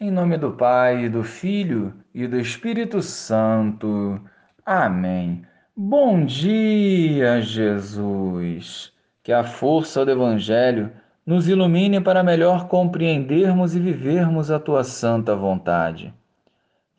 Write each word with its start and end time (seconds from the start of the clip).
Em 0.00 0.10
nome 0.10 0.36
do 0.36 0.50
Pai, 0.50 1.08
do 1.08 1.22
Filho 1.22 1.94
e 2.12 2.26
do 2.26 2.36
Espírito 2.36 3.00
Santo. 3.00 4.20
Amém. 4.66 5.46
Bom 5.74 6.26
dia, 6.26 7.40
Jesus. 7.40 8.92
Que 9.22 9.32
a 9.32 9.44
força 9.44 10.04
do 10.04 10.10
Evangelho 10.10 10.90
nos 11.24 11.46
ilumine 11.46 12.00
para 12.00 12.24
melhor 12.24 12.66
compreendermos 12.66 13.76
e 13.76 13.78
vivermos 13.78 14.50
a 14.50 14.58
tua 14.58 14.82
santa 14.82 15.36
vontade. 15.36 16.12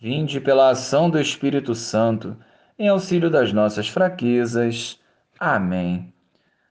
Vinde 0.00 0.40
pela 0.40 0.70
ação 0.70 1.10
do 1.10 1.20
Espírito 1.20 1.74
Santo, 1.74 2.36
em 2.78 2.86
auxílio 2.86 3.28
das 3.28 3.52
nossas 3.52 3.88
fraquezas. 3.88 5.00
Amém. 5.38 6.14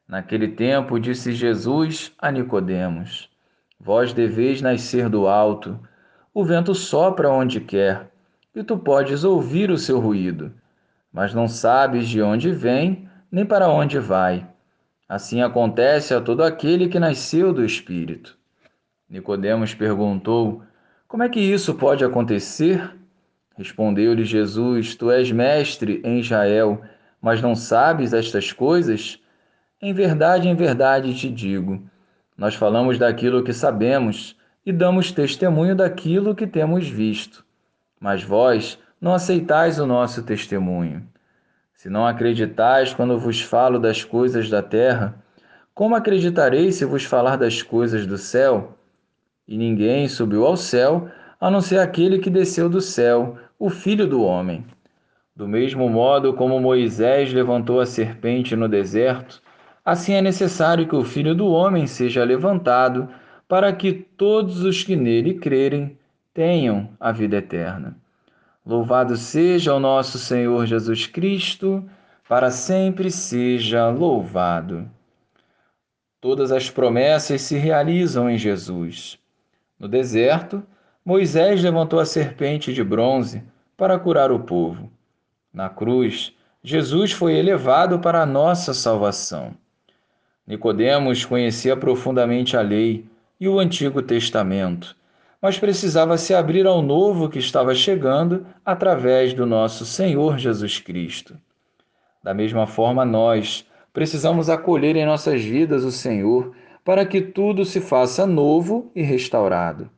Naquele 0.07 0.47
tempo 0.47 0.97
disse 1.01 1.33
Jesus 1.33 2.13
a 2.17 2.31
Nicodemos: 2.31 3.29
Vós 3.77 4.13
deveis 4.13 4.61
nascer 4.61 5.09
do 5.09 5.27
alto. 5.27 5.77
O 6.33 6.43
vento 6.43 6.73
sopra 6.73 7.29
onde 7.29 7.61
quer, 7.61 8.09
e 8.55 8.63
tu 8.63 8.75
podes 8.75 9.23
ouvir 9.23 9.69
o 9.69 9.77
seu 9.77 9.99
ruído, 9.99 10.51
mas 11.11 11.31
não 11.31 11.47
sabes 11.47 12.09
de 12.09 12.23
onde 12.23 12.49
vem 12.49 13.07
nem 13.31 13.45
para 13.45 13.69
onde 13.69 13.99
vai. 13.99 14.47
Assim 15.07 15.43
acontece 15.43 16.11
a 16.11 16.19
todo 16.19 16.43
aquele 16.43 16.89
que 16.89 16.99
nasceu 16.99 17.53
do 17.53 17.63
Espírito. 17.63 18.35
Nicodemos 19.07 19.75
perguntou: 19.75 20.63
Como 21.07 21.21
é 21.21 21.29
que 21.29 21.39
isso 21.39 21.75
pode 21.75 22.03
acontecer? 22.03 22.95
Respondeu-lhe 23.55 24.25
Jesus: 24.25 24.95
Tu 24.95 25.11
és 25.11 25.31
mestre 25.31 26.01
em 26.03 26.19
Israel, 26.19 26.81
mas 27.21 27.43
não 27.43 27.53
sabes 27.53 28.11
estas 28.11 28.51
coisas? 28.51 29.19
Em 29.79 29.93
verdade, 29.93 30.49
em 30.49 30.55
verdade 30.55 31.13
te 31.13 31.29
digo: 31.29 31.83
nós 32.35 32.55
falamos 32.55 32.97
daquilo 32.97 33.43
que 33.43 33.53
sabemos 33.53 34.35
e 34.65 34.71
damos 34.71 35.11
testemunho 35.11 35.75
daquilo 35.75 36.35
que 36.35 36.47
temos 36.47 36.87
visto. 36.87 37.43
Mas 37.99 38.23
vós 38.23 38.79
não 38.99 39.13
aceitais 39.13 39.79
o 39.79 39.85
nosso 39.85 40.23
testemunho. 40.23 41.05
Se 41.73 41.89
não 41.89 42.07
acreditais 42.07 42.93
quando 42.93 43.19
vos 43.19 43.41
falo 43.41 43.77
das 43.77 44.03
coisas 44.03 44.49
da 44.49 44.61
terra, 44.61 45.15
como 45.73 45.95
acreditarei 45.95 46.71
se 46.71 46.85
vos 46.85 47.03
falar 47.03 47.35
das 47.35 47.61
coisas 47.61 48.05
do 48.05 48.17
céu? 48.17 48.77
E 49.47 49.57
ninguém 49.57 50.07
subiu 50.07 50.45
ao 50.45 50.55
céu, 50.55 51.09
a 51.41 51.51
não 51.51 51.59
ser 51.59 51.79
aquele 51.79 52.19
que 52.19 52.29
desceu 52.29 52.69
do 52.69 52.79
céu, 52.79 53.37
o 53.59 53.69
Filho 53.69 54.07
do 54.07 54.23
Homem. 54.23 54.65
Do 55.35 55.47
mesmo 55.47 55.89
modo 55.89 56.33
como 56.33 56.61
Moisés 56.61 57.33
levantou 57.33 57.81
a 57.81 57.85
serpente 57.85 58.55
no 58.55 58.69
deserto, 58.69 59.41
assim 59.83 60.13
é 60.13 60.21
necessário 60.21 60.87
que 60.87 60.95
o 60.95 61.03
Filho 61.03 61.35
do 61.35 61.47
Homem 61.47 61.87
seja 61.87 62.23
levantado 62.23 63.09
para 63.47 63.73
que 63.73 63.93
todos 63.93 64.63
os 64.63 64.83
que 64.83 64.95
nele 64.95 65.35
crerem 65.35 65.97
tenham 66.33 66.89
a 66.99 67.11
vida 67.11 67.37
eterna. 67.37 67.95
Louvado 68.65 69.17
seja 69.17 69.73
o 69.73 69.79
nosso 69.79 70.17
Senhor 70.17 70.65
Jesus 70.65 71.05
Cristo, 71.05 71.83
para 72.27 72.49
sempre 72.49 73.11
seja 73.11 73.89
louvado. 73.89 74.89
Todas 76.21 76.51
as 76.51 76.69
promessas 76.69 77.41
se 77.41 77.57
realizam 77.57 78.29
em 78.29 78.37
Jesus. 78.37 79.19
No 79.77 79.87
deserto, 79.87 80.63
Moisés 81.03 81.61
levantou 81.61 81.99
a 81.99 82.05
serpente 82.05 82.73
de 82.73 82.81
bronze 82.81 83.43
para 83.75 83.99
curar 83.99 84.31
o 84.31 84.39
povo. 84.39 84.89
Na 85.53 85.69
cruz, 85.69 86.33
Jesus 86.63 87.11
foi 87.11 87.33
elevado 87.33 87.99
para 87.99 88.21
a 88.21 88.25
nossa 88.25 88.73
salvação. 88.73 89.53
Nicodemos 90.47 91.25
conhecia 91.25 91.75
profundamente 91.75 92.55
a 92.55 92.61
lei 92.61 93.05
e 93.43 93.47
o 93.49 93.59
Antigo 93.59 94.01
Testamento, 94.01 94.95
mas 95.41 95.59
precisava 95.59 96.17
se 96.17 96.33
abrir 96.33 96.65
ao 96.65 96.81
novo 96.81 97.27
que 97.27 97.39
estava 97.39 97.75
chegando 97.75 98.45
através 98.65 99.33
do 99.33 99.45
nosso 99.45 99.85
Senhor 99.85 100.37
Jesus 100.37 100.79
Cristo. 100.79 101.37
Da 102.23 102.33
mesma 102.33 102.65
forma, 102.65 103.03
nós 103.03 103.65
precisamos 103.91 104.49
acolher 104.49 104.95
em 104.95 105.05
nossas 105.05 105.43
vidas 105.43 105.83
o 105.83 105.91
Senhor 105.91 106.55
para 106.85 107.05
que 107.05 107.19
tudo 107.19 107.65
se 107.65 107.81
faça 107.81 108.25
novo 108.25 108.89
e 108.95 109.01
restaurado. 109.01 109.89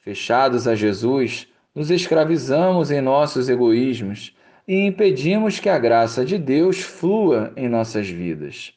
Fechados 0.00 0.66
a 0.66 0.74
Jesus, 0.74 1.46
nos 1.72 1.92
escravizamos 1.92 2.90
em 2.90 3.00
nossos 3.00 3.48
egoísmos 3.48 4.36
e 4.66 4.84
impedimos 4.84 5.60
que 5.60 5.68
a 5.68 5.78
graça 5.78 6.24
de 6.24 6.38
Deus 6.38 6.80
flua 6.80 7.52
em 7.56 7.68
nossas 7.68 8.08
vidas. 8.08 8.74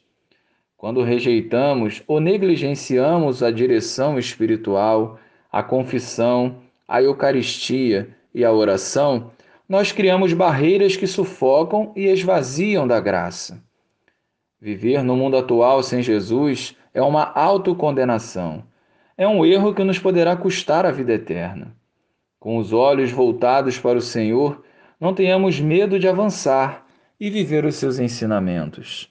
Quando 0.78 1.02
rejeitamos 1.02 2.04
ou 2.06 2.20
negligenciamos 2.20 3.42
a 3.42 3.50
direção 3.50 4.16
espiritual, 4.16 5.18
a 5.50 5.60
confissão, 5.60 6.58
a 6.86 7.02
Eucaristia 7.02 8.10
e 8.32 8.44
a 8.44 8.52
oração, 8.52 9.32
nós 9.68 9.90
criamos 9.90 10.32
barreiras 10.32 10.96
que 10.96 11.08
sufocam 11.08 11.92
e 11.96 12.06
esvaziam 12.06 12.86
da 12.86 13.00
graça. 13.00 13.60
Viver 14.60 15.02
no 15.02 15.16
mundo 15.16 15.36
atual 15.36 15.82
sem 15.82 16.00
Jesus 16.00 16.76
é 16.94 17.02
uma 17.02 17.24
autocondenação. 17.24 18.62
É 19.16 19.26
um 19.26 19.44
erro 19.44 19.74
que 19.74 19.82
nos 19.82 19.98
poderá 19.98 20.36
custar 20.36 20.86
a 20.86 20.92
vida 20.92 21.12
eterna. 21.12 21.74
Com 22.38 22.56
os 22.56 22.72
olhos 22.72 23.10
voltados 23.10 23.76
para 23.80 23.98
o 23.98 24.02
Senhor, 24.02 24.62
não 25.00 25.12
tenhamos 25.12 25.58
medo 25.58 25.98
de 25.98 26.06
avançar 26.06 26.86
e 27.18 27.28
viver 27.28 27.64
os 27.64 27.74
seus 27.74 27.98
ensinamentos. 27.98 29.10